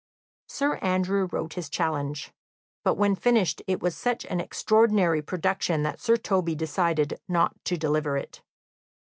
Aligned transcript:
Sir 0.47 0.77
Andrew 0.77 1.27
wrote 1.31 1.53
his 1.53 1.69
challenge, 1.69 2.31
but 2.83 2.95
when 2.95 3.13
finished 3.13 3.61
it 3.67 3.83
was 3.83 3.95
such 3.95 4.25
an 4.25 4.39
extraordinary 4.39 5.21
production 5.21 5.83
that 5.83 5.99
Sir 6.01 6.17
Toby 6.17 6.55
decided 6.55 7.19
not 7.27 7.63
to 7.65 7.77
deliver 7.77 8.17
it. 8.17 8.41